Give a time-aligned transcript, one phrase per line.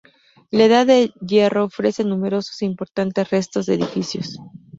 [0.49, 4.39] La Edad del Hierro ofrece numerosos e importantes restos de edificios.